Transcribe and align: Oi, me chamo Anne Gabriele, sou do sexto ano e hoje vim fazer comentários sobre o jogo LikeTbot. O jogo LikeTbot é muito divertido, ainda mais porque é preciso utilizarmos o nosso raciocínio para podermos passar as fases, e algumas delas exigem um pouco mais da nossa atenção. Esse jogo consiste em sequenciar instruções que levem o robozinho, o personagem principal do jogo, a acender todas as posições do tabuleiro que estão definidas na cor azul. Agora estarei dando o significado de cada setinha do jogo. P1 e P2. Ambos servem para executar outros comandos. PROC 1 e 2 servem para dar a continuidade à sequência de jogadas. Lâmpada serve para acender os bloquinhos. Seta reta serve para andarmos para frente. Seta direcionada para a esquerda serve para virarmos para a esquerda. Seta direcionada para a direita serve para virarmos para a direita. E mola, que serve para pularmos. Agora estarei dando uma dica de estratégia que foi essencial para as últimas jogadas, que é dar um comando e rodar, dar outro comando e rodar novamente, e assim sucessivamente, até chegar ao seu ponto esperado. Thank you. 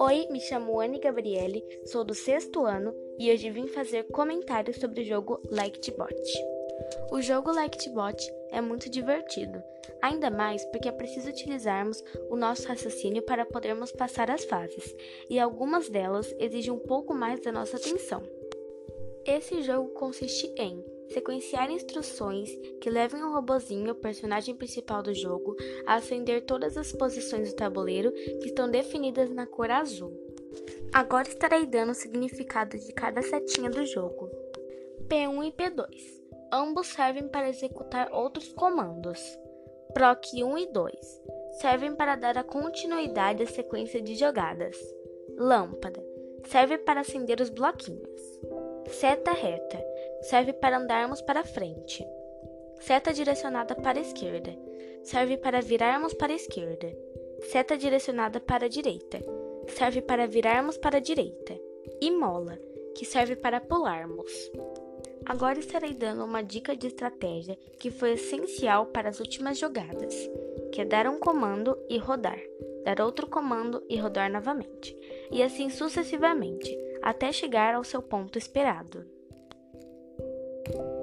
Oi, 0.00 0.26
me 0.30 0.40
chamo 0.40 0.80
Anne 0.80 0.98
Gabriele, 0.98 1.62
sou 1.84 2.02
do 2.02 2.14
sexto 2.14 2.64
ano 2.66 2.92
e 3.16 3.32
hoje 3.32 3.50
vim 3.50 3.68
fazer 3.68 4.04
comentários 4.08 4.78
sobre 4.78 5.02
o 5.02 5.04
jogo 5.04 5.40
LikeTbot. 5.50 6.14
O 7.12 7.20
jogo 7.22 7.52
LikeTbot 7.52 8.16
é 8.50 8.60
muito 8.60 8.90
divertido, 8.90 9.62
ainda 10.02 10.30
mais 10.30 10.64
porque 10.66 10.88
é 10.88 10.92
preciso 10.92 11.28
utilizarmos 11.28 12.02
o 12.28 12.36
nosso 12.36 12.66
raciocínio 12.66 13.22
para 13.22 13.46
podermos 13.46 13.92
passar 13.92 14.30
as 14.30 14.44
fases, 14.44 14.94
e 15.28 15.38
algumas 15.38 15.88
delas 15.88 16.34
exigem 16.40 16.72
um 16.72 16.78
pouco 16.78 17.14
mais 17.14 17.40
da 17.40 17.52
nossa 17.52 17.76
atenção. 17.76 18.22
Esse 19.24 19.62
jogo 19.62 19.90
consiste 19.90 20.52
em 20.56 20.84
sequenciar 21.12 21.70
instruções 21.70 22.50
que 22.80 22.90
levem 22.90 23.22
o 23.22 23.32
robozinho, 23.32 23.92
o 23.92 23.96
personagem 23.96 24.54
principal 24.54 25.02
do 25.02 25.14
jogo, 25.14 25.56
a 25.86 25.94
acender 25.94 26.42
todas 26.44 26.76
as 26.76 26.92
posições 26.92 27.50
do 27.50 27.56
tabuleiro 27.56 28.12
que 28.12 28.46
estão 28.46 28.70
definidas 28.70 29.30
na 29.30 29.46
cor 29.46 29.70
azul. 29.70 30.12
Agora 30.92 31.28
estarei 31.28 31.66
dando 31.66 31.90
o 31.90 31.94
significado 31.94 32.78
de 32.78 32.92
cada 32.92 33.22
setinha 33.22 33.70
do 33.70 33.84
jogo. 33.84 34.30
P1 35.08 35.46
e 35.46 35.52
P2. 35.52 36.20
Ambos 36.52 36.88
servem 36.88 37.28
para 37.28 37.48
executar 37.48 38.12
outros 38.12 38.52
comandos. 38.52 39.20
PROC 39.94 40.42
1 40.44 40.58
e 40.58 40.66
2 40.72 41.22
servem 41.60 41.94
para 41.94 42.16
dar 42.16 42.38
a 42.38 42.44
continuidade 42.44 43.42
à 43.42 43.46
sequência 43.46 44.00
de 44.00 44.14
jogadas. 44.14 44.76
Lâmpada 45.36 46.02
serve 46.46 46.78
para 46.78 47.00
acender 47.00 47.40
os 47.40 47.50
bloquinhos. 47.50 48.20
Seta 48.88 49.32
reta 49.32 49.89
serve 50.22 50.52
para 50.52 50.78
andarmos 50.78 51.22
para 51.22 51.44
frente. 51.44 52.06
Seta 52.80 53.12
direcionada 53.12 53.74
para 53.74 53.98
a 53.98 54.02
esquerda 54.02 54.56
serve 55.02 55.36
para 55.36 55.60
virarmos 55.60 56.14
para 56.14 56.32
a 56.32 56.36
esquerda. 56.36 56.94
Seta 57.50 57.76
direcionada 57.76 58.38
para 58.38 58.66
a 58.66 58.68
direita 58.68 59.18
serve 59.70 60.02
para 60.02 60.26
virarmos 60.26 60.76
para 60.76 60.98
a 60.98 61.00
direita. 61.00 61.58
E 62.00 62.10
mola, 62.10 62.58
que 62.94 63.04
serve 63.04 63.36
para 63.36 63.60
pularmos. 63.60 64.30
Agora 65.24 65.58
estarei 65.58 65.94
dando 65.94 66.24
uma 66.24 66.42
dica 66.42 66.74
de 66.74 66.86
estratégia 66.86 67.56
que 67.78 67.90
foi 67.90 68.12
essencial 68.12 68.86
para 68.86 69.08
as 69.08 69.20
últimas 69.20 69.58
jogadas, 69.58 70.14
que 70.72 70.80
é 70.80 70.84
dar 70.84 71.06
um 71.06 71.18
comando 71.18 71.76
e 71.88 71.98
rodar, 71.98 72.40
dar 72.84 73.00
outro 73.00 73.26
comando 73.26 73.82
e 73.88 73.96
rodar 73.96 74.30
novamente, 74.30 74.96
e 75.30 75.42
assim 75.42 75.68
sucessivamente, 75.68 76.76
até 77.02 77.30
chegar 77.32 77.74
ao 77.74 77.84
seu 77.84 78.02
ponto 78.02 78.38
esperado. 78.38 79.06
Thank 80.72 80.84
you. 80.84 80.99